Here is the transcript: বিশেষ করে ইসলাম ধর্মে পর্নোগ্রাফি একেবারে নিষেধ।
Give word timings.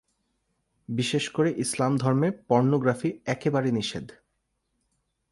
বিশেষ 0.89 1.25
করে 1.29 1.49
ইসলাম 1.57 1.91
ধর্মে 1.97 2.29
পর্নোগ্রাফি 2.47 3.09
একেবারে 3.25 3.69
নিষেধ। 3.71 4.07